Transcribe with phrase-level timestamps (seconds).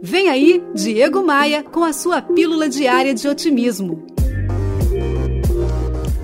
[0.00, 4.06] Vem aí, Diego Maia, com a sua pílula diária de otimismo.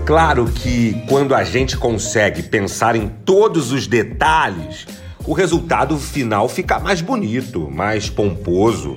[0.06, 4.86] Claro que quando a gente consegue pensar em todos os detalhes,
[5.26, 8.96] o resultado final fica mais bonito, mais pomposo.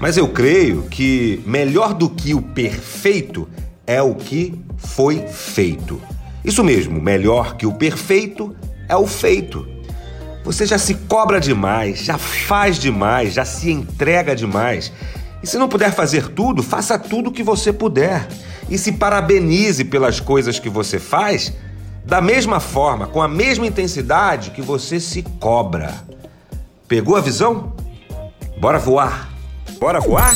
[0.00, 3.48] Mas eu creio que melhor do que o perfeito
[3.86, 6.00] é o que foi feito.
[6.44, 8.54] Isso mesmo, melhor que o perfeito
[8.88, 9.66] é o feito.
[10.44, 14.92] Você já se cobra demais, já faz demais, já se entrega demais.
[15.42, 18.26] E se não puder fazer tudo, faça tudo o que você puder.
[18.68, 21.52] E se parabenize pelas coisas que você faz,
[22.04, 25.94] da mesma forma, com a mesma intensidade que você se cobra.
[26.88, 27.72] Pegou a visão?
[28.58, 29.30] Bora voar!
[29.78, 30.34] Bora voar?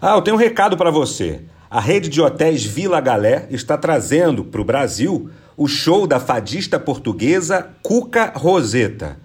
[0.00, 1.40] Ah, eu tenho um recado para você.
[1.72, 6.78] A rede de hotéis Vila Galé está trazendo para o Brasil o show da fadista
[6.78, 9.16] portuguesa Cuca Roseta.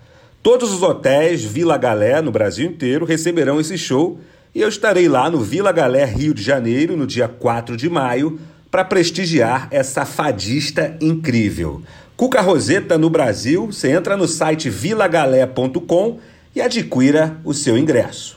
[0.42, 4.22] Todos os hotéis Vila Galé no Brasil inteiro receberão esse show
[4.56, 8.39] e eu estarei lá no Vila Galé, Rio de Janeiro, no dia 4 de maio,
[8.72, 11.82] para prestigiar essa fadista incrível.
[12.16, 16.20] Cuca Roseta no Brasil, você entra no site vilagalé.com
[16.56, 18.36] e adquira o seu ingresso.